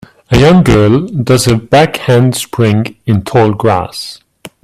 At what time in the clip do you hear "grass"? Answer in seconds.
3.53-4.19